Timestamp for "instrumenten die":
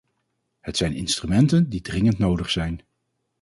0.93-1.81